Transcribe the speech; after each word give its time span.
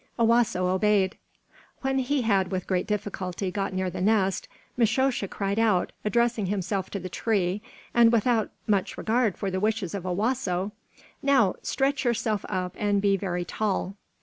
Owasso 0.17 0.65
obeyed. 0.67 1.15
When 1.81 1.99
he 1.99 2.23
had 2.23 2.49
with 2.51 2.65
great 2.65 2.87
difficulty 2.87 3.51
got 3.51 3.71
near 3.71 3.91
the 3.91 4.01
nest, 4.01 4.47
Mishosha 4.75 5.27
cried 5.27 5.59
out, 5.59 5.91
addressing 6.03 6.47
himself 6.47 6.89
to 6.89 6.99
the 6.99 7.07
tree, 7.07 7.61
and 7.93 8.11
without 8.11 8.49
much 8.65 8.97
regard 8.97 9.37
for 9.37 9.51
the 9.51 9.59
wishes 9.59 9.93
of 9.93 10.03
Owasso: 10.07 10.71
"Now 11.21 11.53
stretch 11.61 12.03
yourself 12.03 12.43
up 12.49 12.73
and 12.79 13.03
he 13.03 13.15
very 13.15 13.45
tall." 13.45 13.93